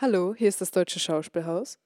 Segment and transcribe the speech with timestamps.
[0.00, 1.78] Hallo, hier ist das Deutsche Schauspielhaus.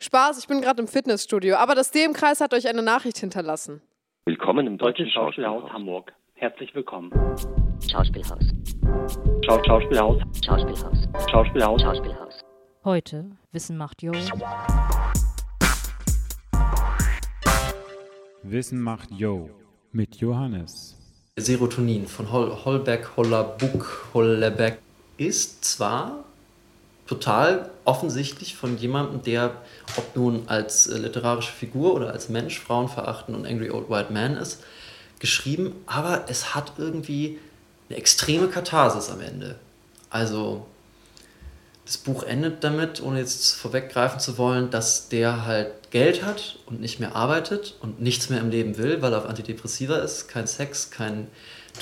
[0.00, 3.82] Spaß, ich bin gerade im Fitnessstudio, aber das DM-Kreis hat euch eine Nachricht hinterlassen.
[4.24, 5.72] Willkommen im Deutschen Schauspielhaus Schauspielhaus.
[5.72, 6.12] Hamburg.
[6.34, 7.10] Herzlich willkommen.
[7.90, 8.44] Schauspielhaus.
[9.44, 10.22] Schau Schauspielhaus.
[10.46, 11.08] Schauspielhaus.
[11.28, 11.82] Schauspielhaus.
[11.82, 12.40] Schauspielhaus.
[12.84, 14.12] Heute Wissen macht Yo.
[18.44, 19.50] Wissen macht Yo
[19.90, 20.96] mit Johannes.
[21.36, 24.78] Serotonin von Hol Holbeck, Hollerbuck, Hollebeck
[25.16, 26.27] ist zwar
[27.08, 29.62] total offensichtlich von jemandem, der,
[29.96, 34.12] ob nun als äh, literarische Figur oder als Mensch Frauen verachten und Angry Old White
[34.12, 34.62] Man ist,
[35.18, 37.38] geschrieben, aber es hat irgendwie
[37.88, 39.56] eine extreme Katharsis am Ende.
[40.10, 40.66] Also
[41.86, 46.82] das Buch endet damit, ohne jetzt vorweggreifen zu wollen, dass der halt Geld hat und
[46.82, 50.46] nicht mehr arbeitet und nichts mehr im Leben will, weil er auf Antidepressiva ist, kein
[50.46, 51.28] Sex, kein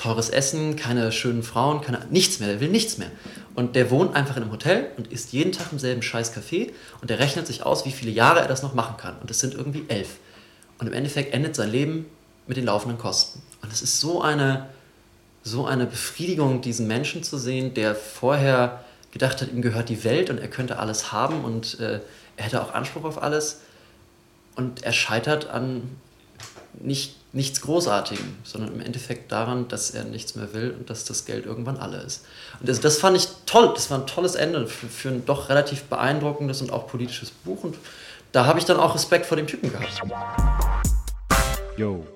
[0.00, 3.10] teures Essen, keine schönen Frauen, keine, nichts mehr, der will nichts mehr.
[3.56, 6.72] Und der wohnt einfach in einem Hotel und isst jeden Tag im selben scheiß Café
[7.00, 9.18] und der rechnet sich aus, wie viele Jahre er das noch machen kann.
[9.18, 10.18] Und es sind irgendwie elf.
[10.78, 12.04] Und im Endeffekt endet sein Leben
[12.46, 13.40] mit den laufenden Kosten.
[13.62, 14.68] Und es ist so eine,
[15.42, 20.28] so eine Befriedigung, diesen Menschen zu sehen, der vorher gedacht hat, ihm gehört die Welt
[20.28, 22.00] und er könnte alles haben und äh,
[22.36, 23.62] er hätte auch Anspruch auf alles.
[24.54, 25.82] Und er scheitert an
[26.80, 31.24] nicht, nichts Großartigem, sondern im Endeffekt daran, dass er nichts mehr will und dass das
[31.24, 32.24] Geld irgendwann alle ist.
[32.60, 33.72] Und das, das fand ich toll.
[33.74, 37.64] Das war ein tolles Ende für, für ein doch relativ beeindruckendes und auch politisches Buch.
[37.64, 37.76] Und
[38.32, 40.02] da habe ich dann auch Respekt vor dem Typen gehabt.
[41.76, 42.06] Yo,